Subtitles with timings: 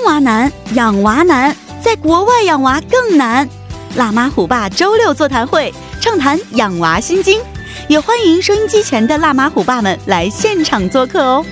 [0.00, 3.46] 生娃难，养娃难，在国外养娃更难。
[3.96, 7.38] 辣妈虎爸周六座谈会，畅谈养娃心经，
[7.86, 11.44] 也欢迎收音机前的辣妈虎爸们来现场做客哦。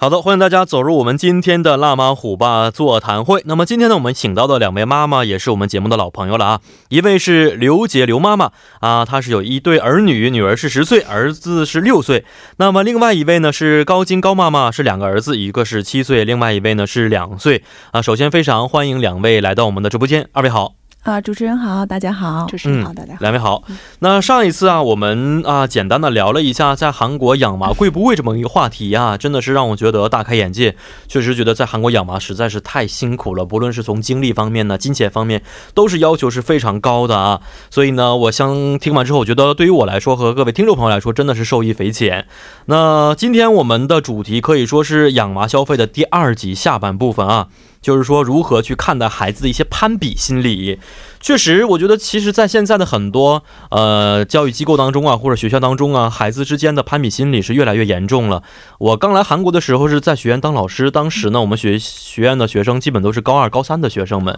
[0.00, 3.42] 好的，欢迎大家走入我们今天的辣妈虎爸座谈会。
[3.46, 6.60] 那么今天呢，我们请到的两位妈妈也是我们节目的老朋友了啊。
[6.88, 12.24] 一位是刘杰刘妈妈啊，她是有一对儿女，女儿是十岁，儿子是六岁。
[12.58, 18.00] 那么另外一位呢是高金高妈妈，是两个儿子，一个是七岁，另外一位呢是两岁啊。
[18.00, 20.77] 首先非常欢迎两位来到我们的直播间，二位好。
[21.04, 23.62] 啊，主持人好，大家好，主持人好，大家好，两位好。
[24.00, 30.76] 那上一次啊，我们啊简单的聊了一下在韩国养娃贵不贵这么一个话题啊， 真的是让我觉得大开眼界。
[31.06, 35.42] 确实觉得在韩国养娃实在是太辛苦了，不论是从精力方面呢、金钱方面，
[35.72, 37.40] 都是要求是非常高的啊。
[37.70, 42.26] 所以呢，我相听完之后，我觉得对于我来说和各位听众朋友来说，真的是受益匪浅。
[42.66, 47.46] 那今天我们的主题可以说是养娃消费的第二集下半部分啊。
[47.88, 50.78] 就是说，如何去看待孩子的一些攀比心理？
[51.20, 58.42] 确实，我觉得，其实，在现在的很多呃教育机构当中啊，或者学校当中啊，孩子之间的攀比心理是越来越严重了。
[58.78, 64.36] 我刚来韩国的时候是在学院当老师，当时呢，我们学学院的学生基本都是高二、高三的学生们，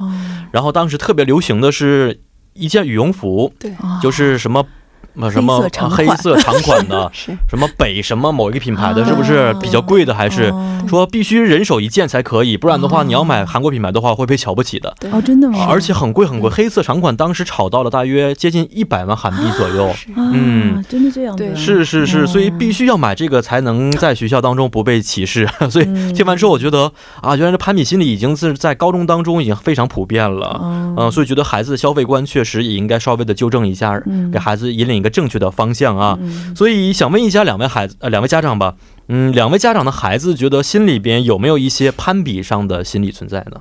[0.52, 2.20] 然后当时特别流行的是
[2.52, 4.64] 一件羽绒服，对，就是什么。
[5.14, 10.14] 那什么黑色长款的， 什么北什么某一个品牌的，是不是比较贵的？
[10.14, 10.52] 还是
[10.88, 12.56] 说必须人手一件才可以？
[12.56, 14.94] 不然的话，你要买韩国品牌的话会被瞧不起的。
[15.10, 15.66] 哦，真的吗？
[15.68, 19.90] 而且很贵很贵，黑色长款当时炒到了大约接近一百万韩币左右。
[20.16, 21.34] 嗯，真的这样？
[21.34, 25.48] 对，是是是，所以必须要买这个才能在学校当中不被歧视。
[25.68, 30.60] 所以听完之后，我觉得啊，原来这攀比心理已经是在高中当中已经非常普遍了。
[30.96, 34.00] 嗯，所以觉得孩子的消费观确实也应该稍微的纠正一下，
[34.32, 34.99] 给孩子引领。
[35.00, 36.18] 一个正确的方向啊，
[36.54, 38.76] 所以想问一下两位孩子呃两位家长吧，
[39.08, 43.60] 嗯，两位家长的孩子觉得心里边有没有一些攀比上的心理存在呢？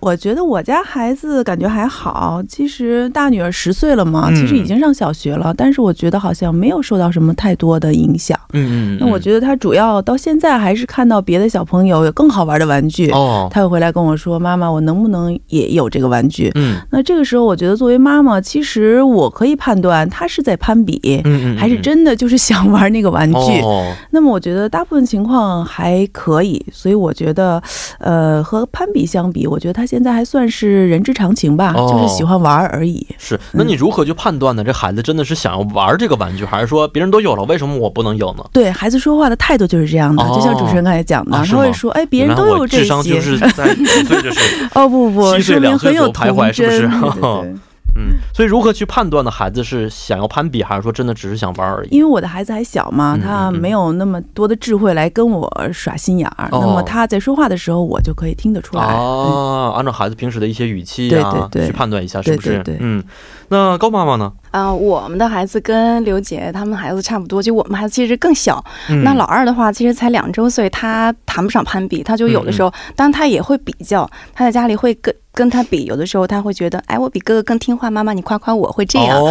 [0.00, 8.38] 我觉得我家孩子感觉还好，其实大女儿十岁了嘛，其实已经上小学了，但是我觉得好像没有受到什么太多的影响。
[8.52, 8.98] 嗯嗯。
[9.00, 16.80] 那我觉得他主要到现在还是看到别的小朋友有更好玩的玩具，哦，他会回来跟我说：“妈妈，我能不能也有这个玩具？”嗯。
[16.92, 23.60] 那这个时候，我觉得作为妈妈，其实我可以判断他是在攀比，嗯还是真的就是想玩那个玩具。
[23.62, 23.92] 哦。
[24.12, 27.60] 那么我觉得大部分情况还可以，所以我觉得，
[27.98, 29.87] 呃，和攀比相比，我觉得他。
[29.88, 33.06] 现在还算是人之常情吧，就是喜欢玩而已。
[33.16, 34.62] 是，那你如何去判断呢？
[34.62, 38.44] 这孩子真的是想要玩这个玩具，还是说别人都有了，为什么我不能有呢？
[38.52, 47.58] 对孩子说话的态度就是这样的，就像主持人刚才讲的，他会说：“哎，别人都有这些。”智商就是在就是 哦不不，七岁两岁有童真，是不是？
[47.98, 49.30] 嗯，所以如何去判断呢？
[49.30, 51.88] 孩子是想要攀比，还是说真的只是想玩而已？
[51.90, 56.48] 因为我的孩子还小嘛，他没有那么多的智慧来跟我耍心眼儿。
[56.52, 58.84] 那么他在说话的时候，我就可以听得出来。
[58.84, 62.62] 哦，按照孩子平时的一些语气啊，去判断一下是不是？
[62.78, 63.02] 嗯，
[63.48, 64.32] 那高妈妈呢？
[64.50, 68.64] 啊，我们的孩子跟刘姐他们孩子差不多，就我们孩子其实更小。
[69.04, 75.14] 那老二的话，其实才两周岁，他谈不上攀比，他就有的时候，当然他也会比较，他在家里会跟。
[75.34, 79.24] 跟他比，有的时候他会觉得，哎，我比哥哥更听话，妈妈你夸夸我，会这样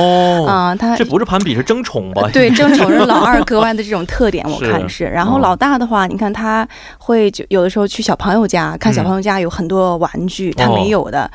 [0.45, 0.73] 啊。
[0.73, 2.29] 他这不是攀比，是争宠吧？
[2.31, 5.03] 对， 争宠是老二格外的这种特点，我看是。
[5.03, 6.65] 然后老大的话，你看他
[6.97, 11.29] 会就有的时候去小朋友家看，小朋友家有很多玩具，他没有的，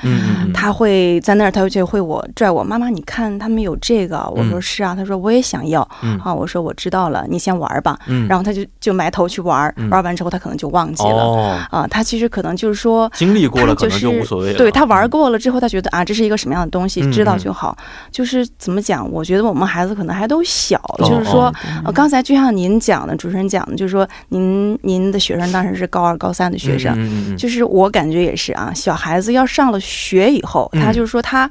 [0.54, 5.80] 他会在那儿，他就会我拽我妈妈，你看他们有这个，我说是啊，他说我也想要
[6.22, 7.98] 啊，我说我知道了，你先玩吧。
[8.28, 11.86] 然后他就就埋头去玩，玩完之后他可能就忘记了啊。
[11.88, 14.58] 他其实可能就是说经历过了，可能就无所谓了。
[14.58, 17.76] 对他玩过了之后，他觉得啊，这是一个什么样的东西，知道就好。
[18.10, 19.10] 就是怎么讲？
[19.10, 21.52] 我觉得我们孩子可能还都小，就是说，
[21.94, 31.50] 刚才就像您讲的，主持人讲的，就是说，您您的学生当时是高二、高三的学生，就是我感觉也是啊，小孩子要上了学以后，他就是说他。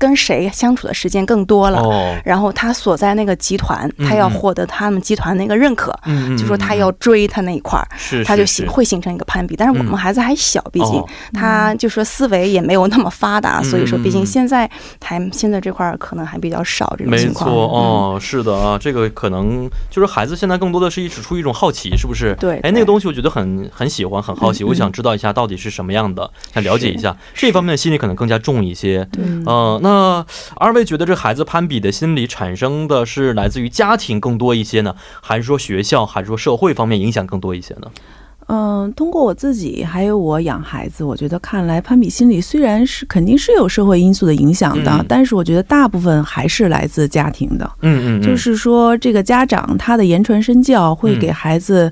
[0.00, 5.94] 跟谁相处的时间更多了，然后他所在那个集团，他要获得他们集团那个认可，
[6.38, 7.86] 就说他要追他那一块儿，
[8.24, 9.54] 他就形会形成一个攀比。
[9.54, 11.04] 但是我们孩子还小，毕竟
[11.34, 14.68] 他就说思维也没有那么发达，所以说毕竟现在
[15.04, 17.50] 还现在这块儿可能还比较少这种情况。
[17.50, 22.34] 没错，哦，是的啊，这个可能就是孩子现在更多的是一直出于一种好奇，是不是？
[22.40, 27.14] 对，哎，那个东西我觉得很很喜欢，很好奇，我想知道一下到底是什么样的，想了解一下。
[27.34, 29.06] 这方面的心理可能更加重一些。
[29.18, 29.44] 嗯，
[29.82, 29.89] 那。
[29.90, 30.26] 那
[30.56, 37.90] 二位觉得这孩子攀比的心理产生的是来自于家庭更多一些呢，还是说学校，还是说社会方面影响更多一些呢？
[38.52, 47.70] 嗯，通过我自己还有我养孩子，我觉得看来攀比心理虽然是肯定是有社会因素的影响的，但是我觉得大部分还是来自家庭的。
[47.82, 51.90] 嗯嗯，就是说这个家长他的言传身教会给孩子。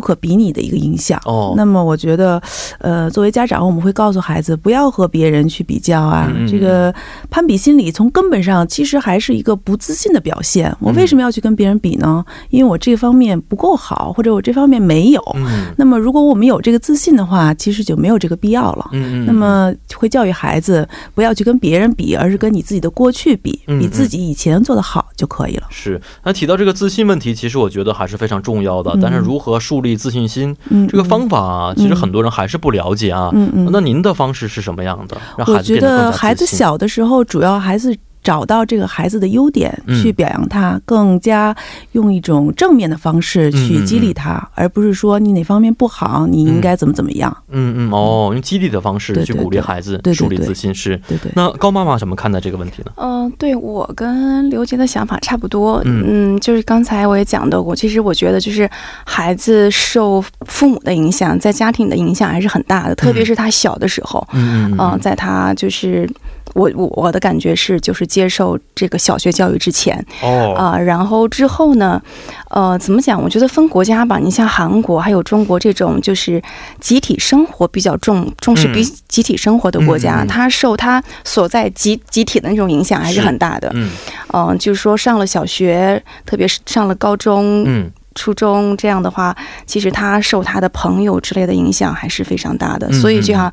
[0.00, 1.20] 不不可比拟的一个影响。
[1.26, 2.40] 哦，那么我觉得，
[2.78, 6.32] 呃，作为家长，我们会告诉孩子不要和别人去比较啊。
[6.48, 6.92] 这个
[7.28, 10.74] 攀比心理从根本上其实还是一个不自信的表现。
[10.80, 12.24] 我为什么要去跟别人比呢？
[12.48, 15.20] 因为我这方面不够好，或者我这方面没有。
[15.34, 18.88] 嗯，那么如果我们有这个自信的话，其实就没有这个必要了。
[19.26, 25.66] 那么会教育孩子不要去跟别人比，而是跟你自己的过去比，比自己以前做的好就可以了。
[25.68, 28.96] 是，那提到这个自信问题，其实我觉得还是非常重要的。
[29.02, 30.56] 但是如何树立自信心，
[30.88, 33.30] 这个方法其实很多人还是不了解啊。
[33.32, 35.16] 嗯嗯，那您的方式是什么样的？
[35.36, 36.20] 让孩子变得更加自信？
[36.20, 37.96] 孩子小的时候，主要孩子。
[38.22, 39.72] 找到这个孩子的优点，
[40.02, 41.54] 去表扬他，更加
[41.92, 47.34] 用一种正面的方式去激励他，而不是说你哪方面不好，你应该怎么怎么样。
[47.48, 51.00] 嗯嗯哦，用激励的方式去鼓励孩子，树立自信是。
[51.08, 51.32] 对对。
[51.34, 52.92] 那高妈妈怎么看待这个问题呢？
[52.96, 55.80] 嗯，对我跟刘杰的想法差不多。
[55.84, 58.68] 嗯，就是刚才我也讲到过，其实我觉得就是
[59.04, 64.26] 孩子受父母的影响，在家庭的影响还是很大的，特别是他小的时候。
[64.32, 64.98] 嗯嗯。
[65.00, 66.08] 在他就是。
[66.54, 72.00] 我我我的感觉是，就是接受这个小学教育之前，哦啊，然后之后呢，
[72.48, 73.22] 呃，怎么讲？
[73.22, 76.42] 我觉得分国家吧，你像韩国还有中国这种就是
[76.80, 83.70] 集体生活比较重重视比集体生活的国家，他受他所在集集体的那种影响还是很大的。
[83.74, 83.90] 嗯，
[84.32, 87.90] 嗯，就是说上了小学，特别是上了高中，嗯。
[88.16, 89.34] 初中这样的话，
[89.66, 93.50] 其实他受他的朋友之类的影响还是非常大的，所以就像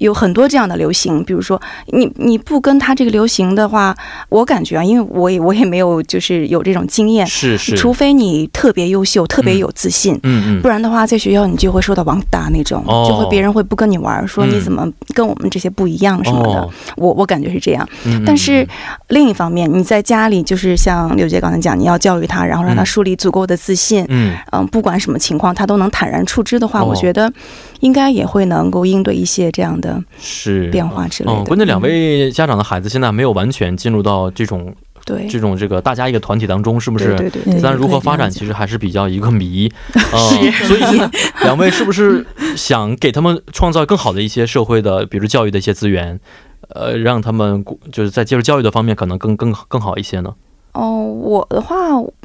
[0.00, 3.94] 有很多这样的流行，比如说你你不跟他这个流行的话，
[4.28, 17.88] 我感觉啊，因为我也我也没有就是有这种经验，是是，除非你特别优秀、特别有自信，嗯嗯，不然的话，在学校你就会受到王打那种，就会别人会不跟你玩，说你怎么跟我们这些不一样什么的，我我感觉是这样。
[18.24, 18.66] 但是
[19.08, 24.04] 另一方面，你在家里就是像刘姐刚才讲，你要教育他，然后让他树立足够的自信。
[24.08, 24.34] 嗯。
[24.52, 27.32] 嗯，不管什么情况，他都能坦然处之的话，我觉得
[27.80, 31.44] 应该也会能够应对一些这样的是变化之类的。
[31.44, 34.74] 关键两位家长的孩子现在没有完全进入到这种
[35.04, 37.16] 对这种这个大家一个团体当中，是不是？
[37.16, 37.60] 对对对。
[37.60, 39.70] 但如何发展，其实还是比较一个谜。
[39.92, 40.66] 是。
[40.66, 41.10] 所以现在
[41.42, 42.24] 两位是不是
[42.56, 46.20] 想给他们创造更好的一些社会的，比如教育的一些资源，
[46.68, 50.34] 呃，让他们就是在接受教育的方面可能更更更好一些呢？
[50.72, 51.76] 哦，我的话，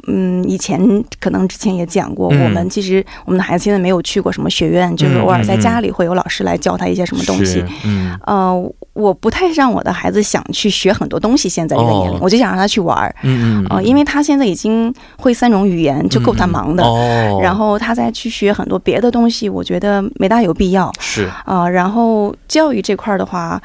[0.06, 0.78] 嗯，以前
[1.18, 7.64] 可能之前也讲过，我们其实我们的孩子现在没有去过什么学院，就是偶尔在家里会有老师来教他一些什么东西。
[7.84, 13.14] 嗯，呃，我不太让我的孩子想去学很多东西，现在这个年龄，我就想让他去玩儿。
[13.22, 13.66] 嗯嗯。
[13.68, 16.84] 呃，因为他现在已经会三种语言，就够他忙的。
[16.84, 17.40] 哦。
[17.42, 20.92] 然后他再去学很多别的东西，我觉得没大有必要。
[21.00, 21.28] 是。
[21.44, 23.60] 啊，然后教育这块的话。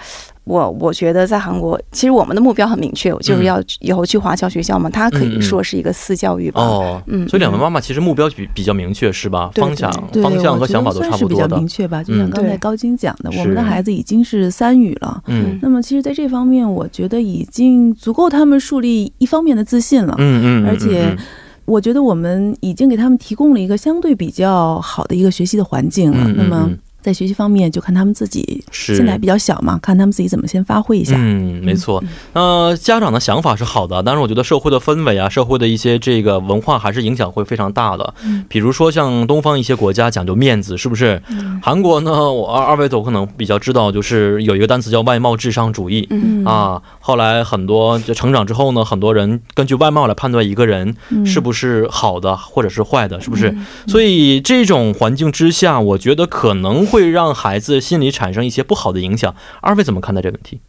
[0.52, 4.90] 我我觉得在韩国，其实我们的目标很明确，就是要以后去华侨学校嘛。
[4.90, 6.62] 它可以说是一个私教育吧。
[6.62, 9.50] 哦，嗯，所以两位妈妈其实目标比比较明确，是吧？
[9.56, 9.90] 方向
[10.22, 11.48] 方向和想法都差不多的。
[11.48, 15.24] 比较明确吧，就像刚才高晶讲的，我们的孩子已经是三语了。
[15.28, 20.16] 嗯，那么其实在这方面，我觉得已经足够他们树立一方面的自信了。
[20.18, 21.16] 嗯嗯，而且
[21.64, 26.28] 我觉得我们已经给他们提供了一个相对比较好的一个学习的环境了。
[26.36, 26.70] 那么。
[27.02, 31.16] 在学习方面，就看他们自己，现在比较小嘛，看他们自己怎么先发挥一下。
[31.18, 32.04] 嗯，没错。
[32.34, 38.14] 呃，家长的想法是好的，但是我觉得社会的氛围啊，社会的一些这个文化还是影响会非常大的。
[38.24, 41.22] 嗯，比如说像东方一些国家讲究面子，是不是？
[41.30, 41.60] 嗯。
[41.64, 46.08] 韩国呢，我二二位都可能比较知道，就是有一个单词叫外貌至上主义。
[46.12, 46.46] 嗯。
[46.46, 53.54] 啊，后来很多就成长之后呢，很多人根据外貌来判断一个人是不是好的或者是坏的，是不是？
[53.88, 56.86] 所以这种环境之下，我觉得可能。
[56.92, 59.34] 会让孩子心理产生一些不好的影响。
[59.62, 60.60] 二位怎么看待这个问题？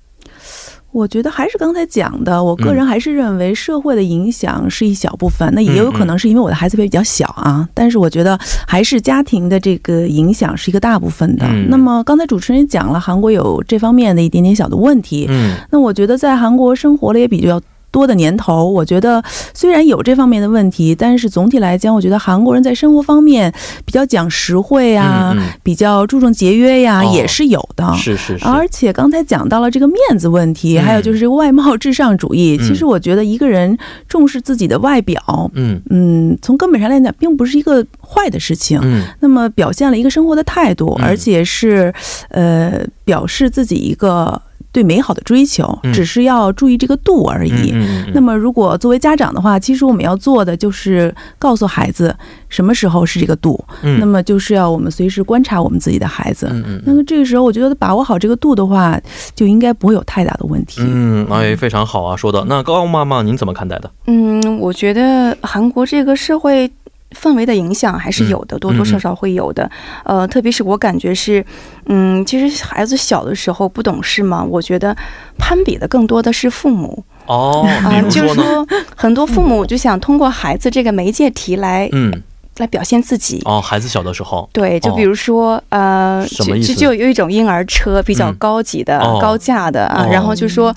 [0.92, 7.68] 我觉得还是刚才讲的，我个人还是认为社会的影响是一小部分，那也有可能是因为我的孩子比较小啊。
[7.72, 11.46] 但是我觉得还是家庭的这个影响是一个大部分的。
[11.68, 15.26] 那么刚才主持人讲了，韩国有这方面的一点点小的问题。
[15.28, 17.60] 嗯，那我觉得在韩国生活了也比较。
[17.92, 19.22] 多的年头，我觉得
[19.54, 23.52] 虽然有这方面的问题，但是总体来讲，我觉得韩国人在生活方面
[23.84, 27.94] 比较讲实惠啊，比较注重节约呀，也是有的。
[27.94, 28.44] 是是是。
[28.46, 32.56] 而且刚才讲到了这个面子问题，还有就是这个外貌至上主义。
[32.58, 33.76] 其实我觉得一个人
[34.08, 35.22] 重视自己的外表，
[35.54, 38.80] 嗯嗯，从根本上来讲，并不是一个坏的事情。
[38.82, 39.04] 嗯。
[39.20, 41.92] 那么表现了一个生活的态度，而且是
[42.30, 44.40] 呃表示自己一个。
[44.72, 47.74] 对美好的追求，只是要注意这个度而已。
[48.14, 52.14] 那么，如果作为家长的话，其实我们要做的就是告诉孩子
[52.48, 53.62] 什么时候是这个度。
[53.98, 56.46] 那么，就是要我们随时观察我们自己的孩子。
[56.86, 58.98] 那么，这个时候，我觉得把握好这个度的话，
[59.34, 60.80] 就应该不会有太大的问题。
[60.82, 62.42] 嗯，哎，非常好啊，说的。
[62.48, 63.90] 那高妈妈，您怎么看待的？
[64.06, 66.70] 嗯，我觉得韩国这个社会。
[67.12, 69.70] 氛围的影响还是有的，多多少少会有的。
[70.04, 71.44] 呃，特别是我感觉是，
[71.86, 74.96] 嗯，其实孩子小的时候不懂事嘛，我觉得
[75.38, 77.04] 攀比的更多的是父母。
[77.26, 77.66] 哦，
[78.10, 78.66] 就是说
[78.96, 82.22] 很多父母就想通过孩子这个媒介题来，嗯。
[82.58, 90.06] 来表现自己哦，孩子小的时候，对，就比如说，呃，就就有一种婴儿车，比较高级的、高价的啊。
[90.10, 90.74] 然后就说，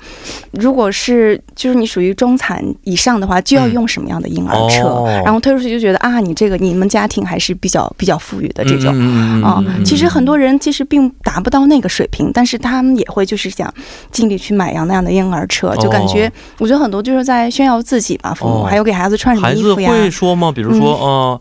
[0.52, 5.04] 如果是就是你属于中产以上的话，就要用什么样的婴儿车？
[5.24, 8.94] 然后推出去就觉得啊，你这个你们家庭还是比较比较富裕的这种
[9.42, 9.62] 啊。
[9.84, 13.72] 其实很多人其实并达不到那个水平，但是他们也会就是想
[14.10, 18.32] 尽力去买样那样的婴儿车，就感觉我觉得很多就是在炫耀自己吧。
[18.32, 19.90] 父母还有给孩子穿什么衣服呀？
[19.90, 20.50] 孩子会说吗？
[20.50, 21.40] 比如说，呃。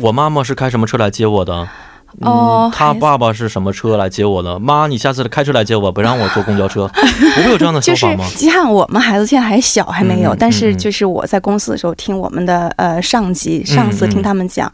[0.00, 1.68] 我妈妈是开什么车来接我的？
[2.20, 4.58] 哦，他爸爸是什么车来接我的？
[4.58, 6.88] 妈，你下次开车来接我，不让我坐公交车，
[7.34, 8.24] 不会有这样的想法吗？
[8.30, 10.34] 就是像我们孩子现在还小，还没有。
[10.34, 14.72] 但是就是我在公司的时候听我们的呃上级上司听他们讲，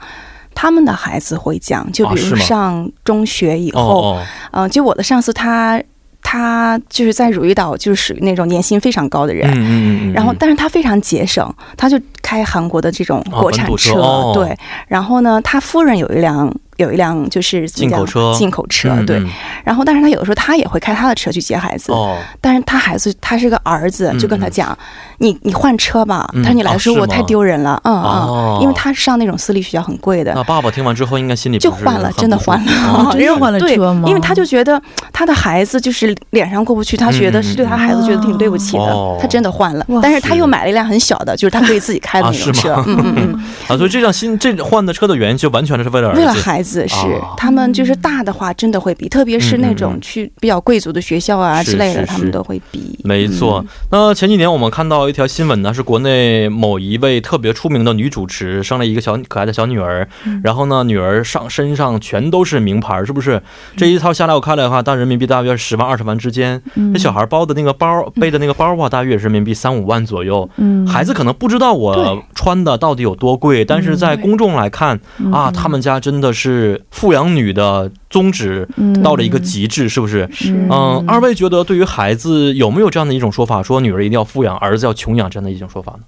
[0.55, 4.19] 他们的孩子会讲，就比如上中学以后，
[4.53, 5.83] 嗯，就我的上司他。
[6.23, 14.57] 他就是在汝矣岛，就是属于那种年薪非常高的人，然后但是他非常节省，他就开韩国的这种国产车，对，
[14.89, 16.51] 然后呢，他夫人有一辆。
[16.83, 19.23] 有一辆就是进口车，进口车对，
[19.65, 24.77] 然后但是他有的时候他也会开他的车去接孩子，哦，但是他孩子他是个儿子，就跟他讲，
[25.19, 30.33] 你你换车吧，他说你来说我太丢人了，嗯嗯，因为他上那种私立学校很贵的。
[30.35, 34.09] 那爸爸听完之后应该心里就换了，真的换了， 真的换了车吗？
[34.09, 34.81] 因为他就觉得
[35.13, 46.72] 他的孩子就是脸上过不去，他觉得是对他孩子觉得挺对不起的，他真的换了，但是他又买了一辆很小的，就是他可以自己开的那种车，嗯嗯嗯，啊，所以这辆新这换的车的原因就完全是为了为了孩子。
[46.89, 46.97] 是
[47.37, 52.99] 他们就是大的话，真的会比，特别是那种去比较贵族的学校啊之类的，他们都会比。
[53.05, 53.65] 没错。
[53.91, 60.07] 那前几年我们看到一条新闻呢，是国内某一位特别出名的女主持生了一个小可爱的小女儿，
[60.43, 63.43] 然后呢，女儿上身上全都是名牌，是不是？
[63.77, 66.61] 这一套下来我看了的话，大人民币大约十万二十万之间。
[66.95, 70.49] 这小孩包的那个包，背的那个包啊，大约人民币三五万左右。
[70.57, 70.87] 嗯。
[70.87, 74.99] 孩子可能不知道我穿的到底有多贵，但是在公众来看
[75.33, 76.62] 啊，他们家真的是。
[76.63, 78.69] 是富养女的宗旨
[79.03, 80.29] 到了一个极致，是不是？
[80.33, 80.53] 是。
[80.71, 86.05] 嗯，二位觉得对于孩子有没有这样的一种说法，说女儿一定要富养，儿子要穷养这样的一种说法呢？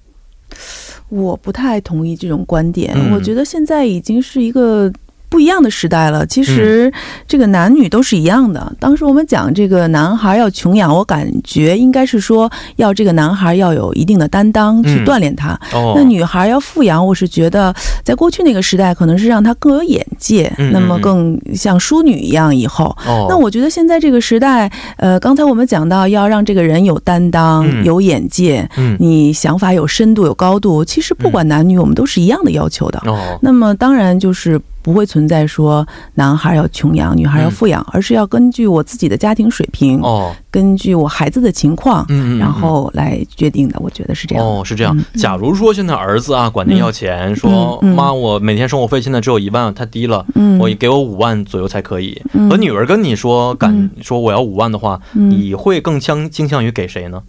[1.09, 2.97] 我不太同意这种观点。
[3.13, 4.93] 我觉得现在已经是一个。
[5.35, 6.93] 不一样的时代了，其实
[7.27, 8.73] 这个男女都是一样的。
[8.79, 15.59] 当时我们讲这个男孩要穷养，我感觉应该是说要这个男孩要有一定的担当去锻炼他。
[15.97, 17.75] 那女孩要富养，我是觉得
[18.05, 22.55] 在过去那个时代可能是让他更有眼界，那么更像淑女一样。
[22.55, 22.97] 以后，
[23.29, 30.85] 那我觉得现在这个时代，呃，刚才我们讲到要让这个人有担当、有眼界，你想法有深度、有高度。
[30.85, 33.03] 其实不管男女，我们都是一样的要求的。
[33.43, 34.61] 那么当然就是。
[34.85, 43.81] 不会存在说男孩要穷养，女孩要富养，而是要根据我自己的家庭水平，哦，根据我孩子的情况，嗯，然后来决定的。
[43.81, 44.45] 我觉得是这样。
[44.45, 44.95] 哦，是这样。
[45.15, 52.21] 假如说现在儿子啊管您要钱，说妈，我每天生活费现在只有一万，太低了，嗯，我给我五万左右才可以。
[52.51, 57.23] 和女儿跟你说敢说我要五万的话，你会更倾倾向于给谁呢？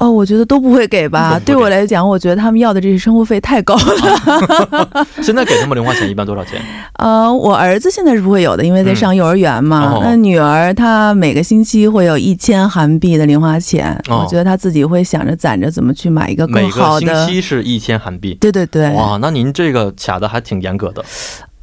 [0.00, 1.38] 哦，我觉得都不会给吧。
[1.44, 5.06] 对我来讲，我觉得他们要的这些生活费太高了。
[5.22, 6.58] 现在给他们零花钱一般多少钱？
[6.94, 10.00] 呃，我儿子现在是不会有的，因为在上幼儿园嘛。
[10.02, 17.06] 那女儿她每个星期会有一千韩币的零花钱，我觉得她自己会想着攒着怎么去买一个更好的。
[17.06, 18.34] 每个星期是一千韩币。
[18.40, 18.90] 对对对。
[18.94, 21.04] 哇，那您这个卡的还挺严格的。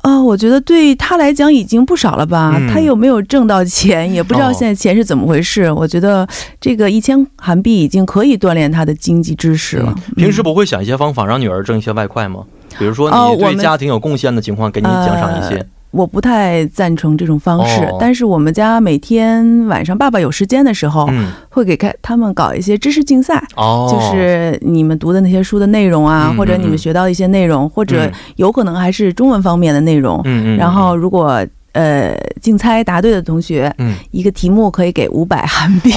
[0.07, 2.57] 啊，我觉得对他来讲已经不少了吧？
[2.71, 5.69] 他有没有挣到钱，也不知道现在钱是怎么回事。
[5.69, 6.25] 我觉得
[6.61, 9.93] 这个一千韩币已经可以锻炼他的经济知识了。
[10.15, 12.45] 平时不会想一些方法让女儿挣一些外快吗？
[12.79, 15.65] 比如说你对家庭有贡献的情况，给你奖赏一些。
[15.91, 21.09] 我不太赞成这种方式，但是我们家每天晚上爸爸有时间的时候，
[21.49, 30.21] 会给开他们搞一些知识竞赛，就是你们读的那些书的内容啊，或者你们学到一些内容，或者有可能还是中文方面的内容。
[30.57, 31.43] 然后如果
[31.77, 35.91] 呃竞猜答对的同学，嗯一个题目可以给五百韩币。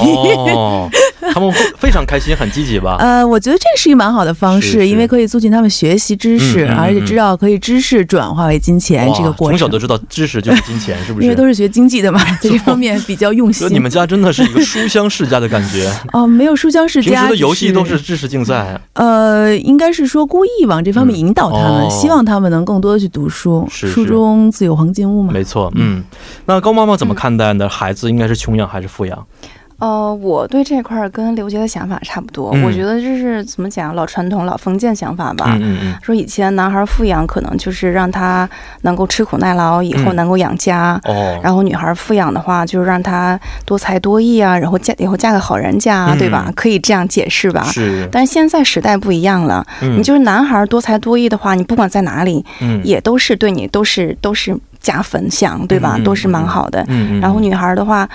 [1.33, 2.97] 他们会非常开心，很积极吧？
[2.99, 9.57] 呃，我觉得这是一蛮好的方式，因为可以促进他们学习知识，而且知道可以知识转化为金钱这个过程。
[9.57, 11.23] 从小都知道知识就是金钱，是不是？
[11.23, 13.67] 因为都是学经济的嘛，这方面比较用心。
[13.71, 18.79] 你们家真的是一个书香世家的感觉 哦，没有书香世家，平时的游戏都是知识竞赛。
[18.93, 23.65] 呃，应该是说故意往这方面引导他们，希望他们能更多的去读书。
[23.69, 25.31] 书中自有黄金屋嘛。
[25.31, 26.03] 没错，嗯。
[26.45, 27.67] 那高妈妈怎么看待呢？
[27.69, 29.27] 孩子应该是穷养还是富养？
[29.79, 32.51] 呃，我对这块儿跟刘杰的想法差不多。
[32.63, 35.57] 我觉得这是怎么讲，老传统、老封建想法吧。
[35.59, 38.47] 嗯嗯说以前男孩富养，可能就是让他
[38.81, 41.01] 能够吃苦耐劳，以后能够养家。
[41.05, 41.39] 哦。
[41.41, 46.53] 然后女孩富养的话，就是让他多才多艺啊，然后嫁以后嫁个好人家，对吧？
[46.55, 47.63] 可以这样解释吧。
[47.63, 48.07] 是。
[48.11, 49.65] 但是现在时代不一样了。
[49.81, 49.97] 嗯。
[49.97, 55.97] 你就是男孩多才多艺的话，你不管在哪里，嗯，也都是对你都是都是加分项，对吧？
[56.03, 56.85] 都是蛮好的。
[57.21, 58.09] 然后女孩的话。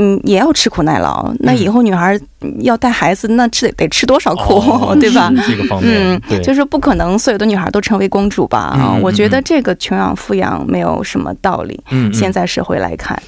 [0.00, 1.28] 嗯，也要吃苦耐劳。
[1.40, 2.16] 那以后女孩
[2.60, 5.32] 要带孩子，那吃得得吃多少苦， 对吧？
[5.46, 8.58] 这个方面，嗯，就是不可能所有的女孩都成为公主吧？
[8.58, 11.80] 啊，我觉得这个穷养富养没有什么道理。
[11.90, 13.20] 嗯，现在社会来看。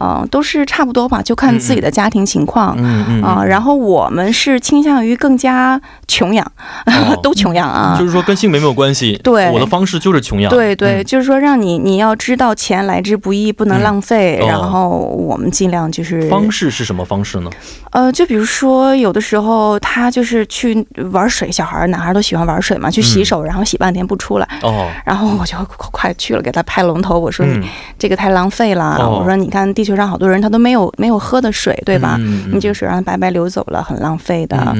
[0.00, 2.76] 嗯，都是差不多吧，就看自己的家庭情况。
[2.78, 6.52] 嗯嗯啊，然后我们是倾向于更加穷养，
[7.20, 7.96] 都穷养啊。
[7.98, 9.20] 就是说跟性别没有关系。
[9.24, 10.48] 对，我的方式就是穷养。
[10.50, 14.38] 对对，就是说让你你要知道钱来之不易，不能浪费。
[14.46, 17.50] 然后我们尽量就是方式是什么方式呢？
[17.90, 18.57] 呃，就比如说
[18.96, 24.48] 有的时候他就是去玩水，小孩男孩都喜欢玩水嘛，去洗手，然后洗半天不出来。
[24.62, 24.88] 哦。
[25.04, 25.56] 然后我就
[25.90, 27.60] 快去了，给他拍龙头，我说你
[27.98, 28.96] 这个太浪费了。
[29.10, 29.88] 我说你看地。
[29.88, 32.18] 球上好多人他都没有没有喝的水，对吧？
[32.52, 34.76] 你这个水让他白白流走了，很浪费的。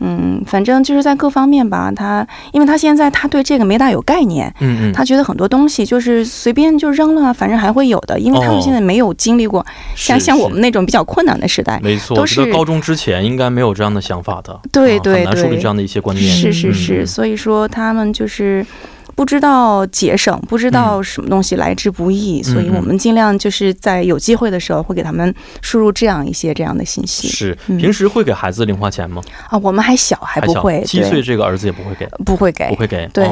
[0.00, 4.52] 嗯，反正就是在各方面吧，他因为他现在他对这个没大有概念。
[4.60, 9.64] 嗯嗯，他觉得很多东西就是随便就扔了，反正还会有的，因为他们现在没有经历过
[9.96, 11.80] 像像我们那种比较困难的时代。
[11.82, 14.60] 没错，都是高中之前应该没有这样的想法的。
[14.72, 16.30] 对对对，很难树立这样的一些观念。
[16.30, 18.64] 是是是，所以说他们就是。
[19.20, 27.28] 不知道节省，不知道什么东西来之不易，所以我们尽量就是在有机会的时候会给他们输入这样一些这样的信息。
[27.28, 29.20] 是，平时会给孩子零花钱吗？
[29.50, 30.82] 啊，我们还小，还不会。
[30.86, 33.06] 七岁这个儿子也不会给，不会给，不会给。
[33.12, 33.28] 对，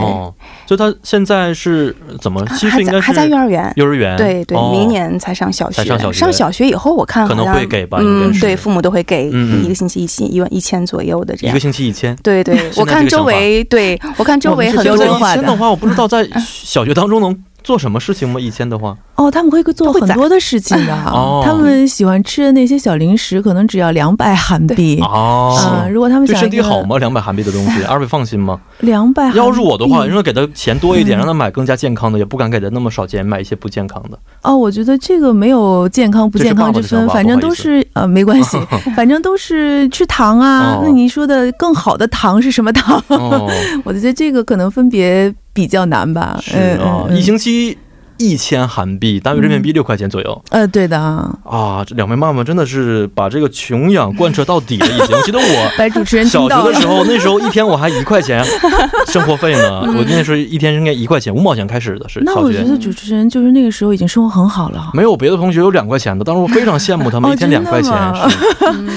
[0.66, 2.45] 就他现在是怎么？
[2.59, 4.14] 七岁应该是还在幼儿园，幼儿园。
[4.18, 5.83] 对对，明年才上小学。
[5.83, 7.97] 上小学，上小学以后，我看可能会给吧。
[8.02, 11.50] 嗯，对，父母都会给一个星期一千一万一千左右的这样。
[11.50, 12.14] 一个星期一千。
[12.23, 16.28] 对对，我看周围，对我看周围很多人一千的不知道在。
[16.38, 17.44] 小学当中能。
[17.64, 18.40] 做什么事情吗？
[18.40, 20.94] 以前的话，哦，他们会做很多的事情的。
[21.06, 24.99] 哦，他们喜欢吃的那些小零食，可能只要两百韩币。
[25.02, 26.97] 哦，如果他们对身体好吗？
[26.99, 28.58] 两百韩币的东西，二位放心吗？
[28.78, 29.30] 两百。
[29.34, 34.19] 要是我的话，因为给他钱多一点，让他买更加健康的，也不敢给他那么少钱买一些不健康的。
[34.43, 38.56] 哦，我觉得这个没有健康不健康之分，反正都是呃没关系，
[38.97, 40.80] 反正都是吃糖啊。
[40.82, 43.02] 那你说的更好的糖是什么糖？
[43.84, 45.34] 我觉得这个可能分别。
[45.58, 47.76] 比较难吧，是啊，一星期。
[48.19, 50.43] 一千韩币，大约人民币六块钱左右。
[50.50, 55.17] 呃，对的啊，这两位妈妈真的是把这个穷养贯彻到底了，已经。
[55.17, 58.45] 我记得我 白主持人小学的时候，那时候一天我还一块钱
[59.07, 59.81] 生活费呢。
[59.83, 62.21] 我那时候一天应该一块钱，五毛钱开始的是。
[62.25, 64.91] 那我觉得主持人就是那个时候已经生活很好了。
[64.93, 67.93] 没有别的同学有两块钱的，当时我非常羡慕他们 一天两块钱。
[68.15, 68.37] 是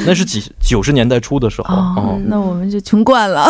[0.06, 1.76] 那是几九十年代初的时候。
[1.76, 3.48] 哦，那我们就穷惯了。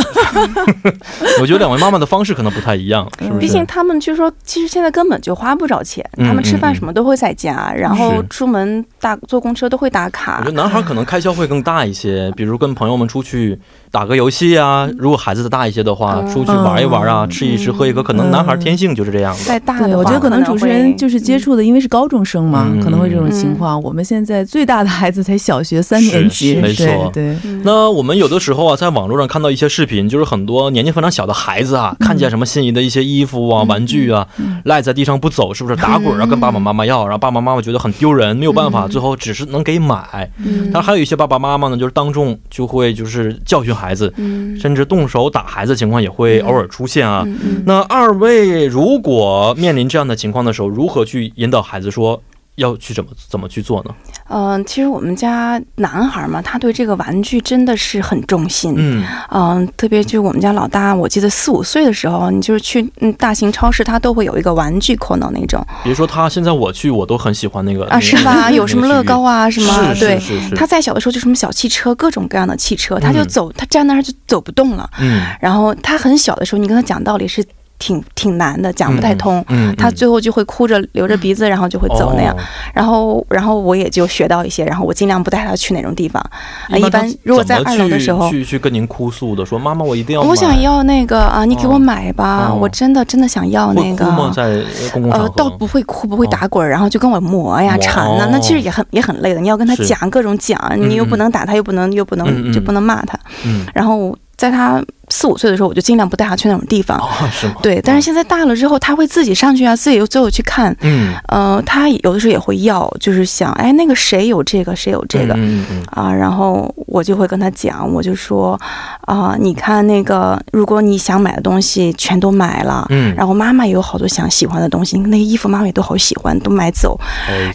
[1.40, 3.40] 我觉得两位妈妈的方式可能不太一样，是不是？
[3.40, 5.56] 毕竟他们据说，其实现在根本就花。
[5.61, 10.38] 不找钱，他们吃饭什么都会在家，然后出门打坐公车都会打卡。
[10.39, 13.60] 我觉得男孩可能开销会更大一些，比如跟朋友们出去。
[13.92, 19.44] 打个游戏啊，如果孩子大一些的话，出去玩一玩啊，吃一吃喝一喝，可能男孩天性就是这样的。
[19.44, 23.82] 再大的，我觉得可能主持人就是接触的，因为是高中生嘛，可能会这种情况。
[23.84, 27.12] 我们现在最大的孩子才小学三年级，没错。
[27.14, 34.26] 对，那我们有的时候啊，在网络上看到一些视频，就是很多年纪非常小的孩子啊，看见什么心仪的一些衣服啊、玩具啊，
[34.64, 36.26] 赖在地上不走，是不是打滚啊？
[36.26, 40.32] 跟爸爸妈妈要，然后爸爸妈妈觉得很丢人，没有办法，最后只是能给买。
[40.72, 44.13] 但还有一些爸爸妈妈呢，就是当众就会就是教训孩子。
[44.62, 47.26] 甚至动手打孩子情况也会偶尔出现啊。
[47.65, 52.22] 那二位如果面临这样的情况的时候，如何去引导孩子说？
[52.62, 53.93] 要去怎么怎么去做呢？
[54.30, 58.74] 嗯，其实我们家男孩嘛，他对这个玩具真的是很重心。
[58.78, 65.65] 嗯嗯，特别就我们家老大，我记得四五岁的时候，你就是去嗯大型超市，他都会有一个玩具可能那种。
[65.84, 68.50] 比如说他现在我去，我都很喜欢那个啊，是吧？
[68.52, 70.21] 有什么乐高啊，什么对。
[70.56, 74.89] 他再小的时候就什么小汽车，各种各样的汽车，他就走，他站那儿就走不动了。
[75.00, 75.26] 嗯。
[75.41, 77.43] 然后他很小的时候，你跟他讲道理是。
[77.82, 79.44] 挺挺难的，讲不太通。
[79.50, 82.36] 嗯，他最后就会哭着流着鼻子，然后就会走那样。
[82.76, 86.22] 然后，然后我也就学到一些，然后我尽量不带他去那种地方。
[86.70, 94.06] 啊，一般如果在二楼的时候，去去跟您哭诉的，说妈妈，我一定要，我想要那个啊，你给我买吧，我真的真的想要那个。
[94.32, 94.63] 在
[94.94, 95.26] 公共场合？
[95.26, 98.30] 呃，倒不会哭，不会打滚，然后就跟我磨呀、缠呢。
[98.32, 99.41] 那其实也很也很累的。
[99.41, 103.17] 你要跟他讲各种讲，你又不能打他，又不能又不能就不能骂他。
[103.44, 104.80] 嗯，然后在他。
[105.12, 106.97] 四五岁的时候，我就尽量不带他去那种地方。
[106.97, 107.56] 哦，是吗？
[107.62, 110.76] 对，但是现在大了之后，他会自己上去啊，自己又最后去看。
[110.82, 118.60] 嗯，呃，他有的时候也会要，就是想，哎，那个谁有这个，谁有这个，嗯嗯啊，然后我就会跟他讲，我就说，
[119.02, 126.97] 啊，你看那个，如果你想买的东西全都买了，嗯，然后妈妈也有好多想喜欢的东西，那个衣服妈妈也都好喜欢，都买走。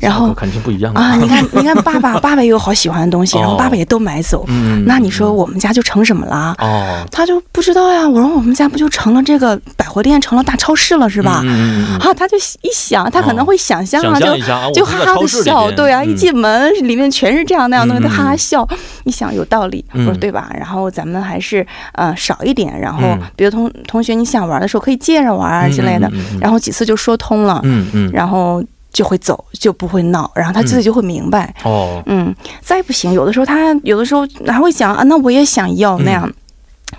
[0.00, 1.16] 然后肯定不一样啊！
[1.16, 4.44] 你看， 你看，爸爸，爸爸也有好喜欢的东西，然后爸爸也都买走。
[4.48, 6.54] 嗯，那你说我们家就成什么了？
[6.58, 8.08] 哦，他就不知道呀。
[8.08, 11.40] 我说我们家不就成了这个百货店，成了大超市了，是吧？
[11.44, 14.26] 嗯嗯啊，他就一想，他可能会想象啊，就
[14.74, 15.70] 就哈哈的笑。
[15.72, 18.66] 对啊，一进门里面全是这样那样东西，他哈哈笑。
[19.04, 20.50] 一想有道理，我说对吧？
[20.58, 26.10] 然后咱们还是呃少一点，然后比如同同学你想玩的时候可以借着玩啊之类的。
[26.40, 27.60] 然后几次就说通了。
[27.64, 28.62] 嗯嗯，然后。
[28.92, 31.54] 就会走，就不会闹，然后他自己就会明白。
[31.64, 36.26] 哦，嗯，再不行，有的时候他有的时候还会想啊，那我也想要那样。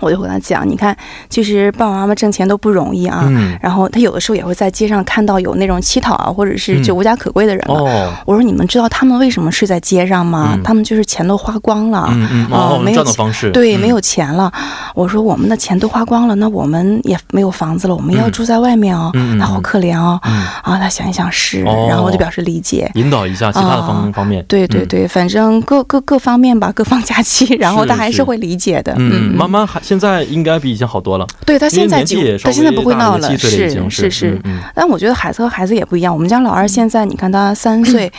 [0.00, 0.96] 我就会跟他讲，你看，
[1.28, 3.28] 其实爸爸妈妈挣钱都不容易啊。
[3.60, 8.14] 然后他有的时候也会在街上看到有那种乞讨啊，或者是就无家可归的人了。
[8.24, 10.58] 我说你们知道他们为什么睡在街上吗？
[10.62, 12.08] 他们就是钱都花光了，
[12.50, 14.52] 哦，没有方式，对，没有钱了。
[14.94, 20.20] 我说我们的钱都花光了，那我们也没有房子了，我们要住在外面哦，那好可怜哦。
[20.22, 24.44] 啊，他想一想是，然后我就表示理解，引导一下其他的方方面。
[24.46, 28.94] 对对对，反正各各各方面吧，各方 假期，然后他还是会理解的。
[28.98, 29.77] 嗯，慢慢还。
[29.82, 31.26] 现在应该比以前好多了。
[31.44, 34.40] 对他现在就他现在不会闹了，是是是。
[34.74, 36.12] 但我觉得孩子和孩子也不一样。
[36.12, 38.12] 我们家老二现在，你看他三岁，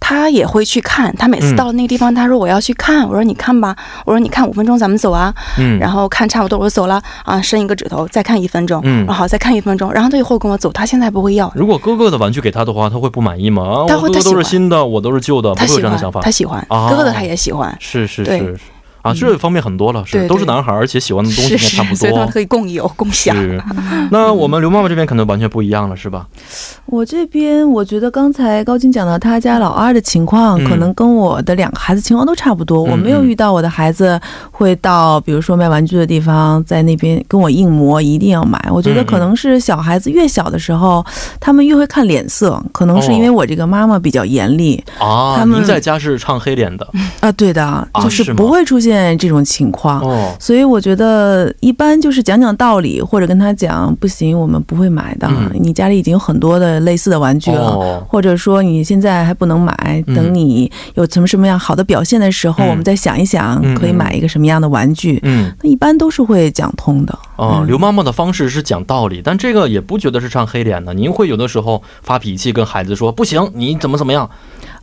[0.00, 1.14] 他也会去看。
[1.16, 3.06] 他每次到了那个地方，他说我要去看。
[3.08, 3.76] 我说你看吧。
[4.04, 5.34] 我说你看五分钟，咱们走啊。
[5.58, 5.78] 嗯。
[5.78, 8.80] 然后看差不多，我说走了啊，伸一个指头，再看一分钟。
[8.84, 9.06] 嗯。
[9.08, 9.92] 好，再看一分钟。
[9.92, 11.52] 然后他以后跟我走，他现在不会要。
[11.54, 13.84] 如果哥哥的玩具给他的话，他会不满意吗？
[13.88, 15.96] 他会，他都是新的，我都是旧的，他喜欢。
[16.22, 16.64] 他喜欢。
[16.68, 17.74] 哥哥的他也喜欢。
[17.80, 18.58] 是是是。
[19.06, 23.36] 啊，这方面很多了，是都是男孩，而且喜欢的东西也差不多，所以可以共有共享。
[24.10, 26.26] 那我们刘妈妈这边可能完全不一样了，是吧？
[26.86, 32.82] 我这边我觉得刚才高金讲到他家老二的情况，可能跟我的两个孩子情况都差不多。
[32.82, 38.58] 我没有遇到我的孩子会到，比如说卖玩具的地方，在那边跟我硬磨，一定要买。
[38.70, 41.04] 我觉得可能是小孩子越小的时候，
[41.40, 45.36] 他们越会看脸色，可能是因为我这个妈妈比较严厉啊。
[45.38, 46.88] 他们在家是唱黑脸的
[47.20, 47.32] 啊？
[47.32, 48.95] 对的，就是不会出现。
[49.16, 50.00] 这种情况，
[50.38, 55.28] 所以我觉得一般就是讲讲道理，或者跟他讲不行，我们不会买的。
[55.54, 65.18] 你家里已经有很多的类似的玩具了，或者说你现在还不能买，等你有什么什么样好的表现的时候，我们再想一想可以买一个什么样的玩具。
[65.22, 67.18] 嗯，那一般都是会讲通的。
[67.36, 70.94] 哦，刘妈妈的方式是讲道理，但这个也不觉得是唱黑脸的。
[70.94, 74.28] 您会有的时候发脾气跟孩子说不行，你怎么怎么样？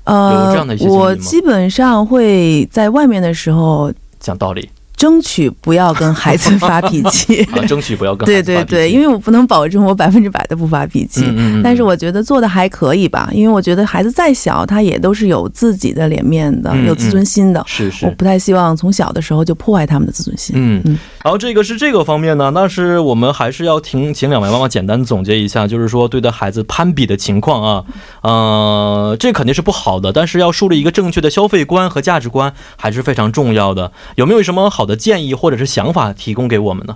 [0.03, 3.91] 呃，我基本上会在外面的时候。
[4.23, 4.69] 讲道理。
[5.03, 11.25] 争取不要跟孩子发脾气， 争取不要跟对对对，因为我不能保证我百分之百的不发脾气，
[11.61, 20.55] 但是我觉得做的还可以吧，因为我觉得孩子再小，他也都是有自己的脸面的，有自尊心的，是是，我不太希望从小的时候就破坏他们的自尊心。
[20.57, 20.81] 嗯。
[20.85, 27.83] 嗯，然后这个是这个方面呢，那是我们还是要听，请两位妈妈简单总结一下，就是说对待孩子攀比的情况啊，
[28.21, 33.91] 呃，这肯定是不好的，但是要树立一个正确的消费观和价值观还是非常重要的。
[34.15, 34.92] 有没有什么好的？
[34.95, 36.95] 建议或者是想法提供给我们呢？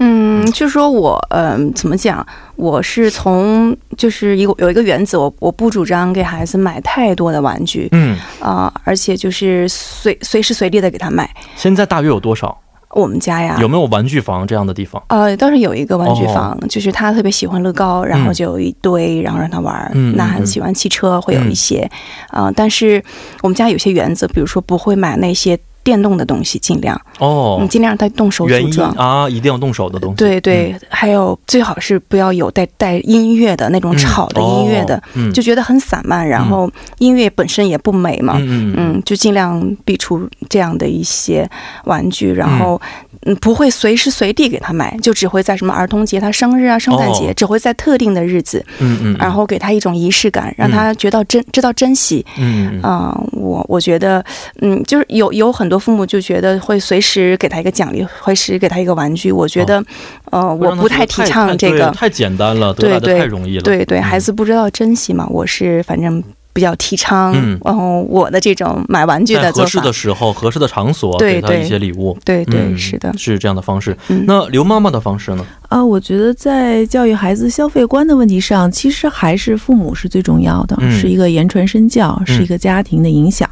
[0.00, 2.26] 嗯，就说我，嗯，怎么讲？
[2.56, 11.30] 我是从就是一个有一个原则，我我不主张给孩子买太多的玩具，嗯啊，而且就是随随时随地的给他买。
[11.54, 12.58] 现在大约有多少？
[12.90, 15.00] 我们家呀，有没有玩具房这样的地方？
[15.08, 19.90] 呃，倒是有一个玩具房，就是他特别喜欢乐高，然后就有一堆，然后让他玩。
[19.94, 21.88] 嗯，那孩子喜欢汽车，会有一些，
[22.30, 23.02] 啊，但是
[23.42, 25.56] 我们家有些原则，比如说不会买那些。
[25.84, 30.16] 电动的东西尽量哦，你尽量带动手组装啊，一定要动手的东西。
[30.16, 35.00] 对对，还有最好是不要有带带音乐的那种吵的音乐的，
[35.32, 36.68] 就觉得很散漫，然后
[36.98, 38.36] 音乐本身也不美嘛。
[38.38, 41.48] 嗯嗯，就尽量避出这样的一些
[41.84, 42.80] 玩具，然后
[43.26, 48.64] 嗯不会随时随地给他买，就只会在什么儿童节、他生日啊、圣诞节，只会在特定的日子。
[48.78, 52.24] 嗯嗯，然后给他一种仪式感，让他觉得珍知道珍惜。
[52.38, 54.24] 嗯嗯，我我觉得
[54.62, 55.73] 嗯就是有有很多。
[55.78, 59.30] 父母就觉得会随时给他一个奖励，随时给他一个玩具。
[59.30, 59.82] 我觉得，
[60.30, 63.62] 呃，我不太提倡这个，太简单了，对对，太容易了。
[63.62, 65.26] 对对，孩子不知道珍惜嘛。
[65.30, 66.22] 我是反正
[66.54, 67.32] 比较提倡，
[67.64, 72.16] 然后我的这种买玩具的合适的时候、合适的场所给他一些礼物。
[72.24, 73.94] 对对，是的，是这样的方式。
[74.24, 75.44] 那刘妈妈的方式呢？
[75.68, 83.50] 啊，我觉得在教育孩子消费观的问题上，其实还是父母是最重要的，是一个言传身教，是一个家庭的影响。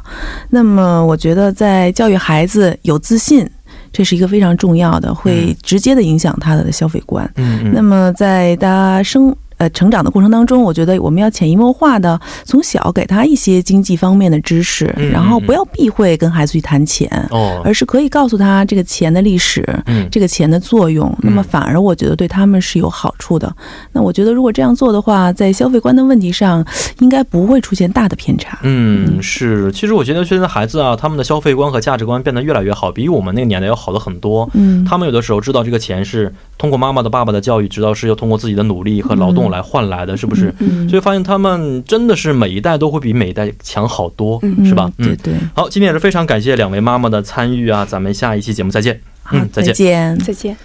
[0.49, 3.45] 那么，我觉得在教育孩子有自信。
[3.91, 7.29] 这是一个非常重要的，会直接的影响他的消费观。
[7.35, 9.35] 嗯，那么在他生。
[9.57, 21.13] 呃，成长的过程当中，我觉得我们要潜移默化的从小给他一些经济方面的知识，然后不要避讳跟孩子去谈钱，哦，而是可以告诉他这个钱的历史，嗯，这个钱的作用。
[21.21, 23.53] 那么反而我觉得对他们是有好处的。
[23.91, 26.65] 那我觉得如果这样做的话，在消费观的问题上，
[26.99, 28.57] 应该不会出现大的偏差。
[28.63, 29.71] 嗯，是。
[29.71, 34.49] 其实我觉得现在孩子啊，他们的消费观和价值观变得越来越好，比我们那个年代要好了很多。
[34.53, 39.42] 嗯，他们有的时候知道这个钱是通过妈妈的、爸爸的教育，知道是要通过自己的努力和劳动。
[39.49, 40.53] 来换来的是不是？
[40.89, 44.91] 所以发现他们真的是每一代都会比每一代强好多，是吧？
[44.97, 45.33] 对对。
[45.55, 47.85] 好，今天也是非常感谢两位妈妈的参与啊！
[47.85, 49.01] 咱们下一期节目再见。
[49.31, 50.55] 嗯，再见，再见。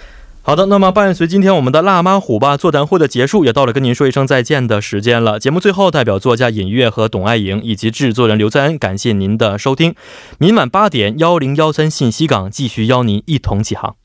[0.41, 5.39] 好的，那么伴随今天我们的辣妈虎爸座谈会的结束，也到了跟您说一声再见的时间了。
[5.39, 9.95] 节目最后，代表作家尹月和董爱莹以及制作人刘在恩，感谢您的收听。
[10.39, 13.98] 明晚八点幺零幺三信息港继续邀您一同起航。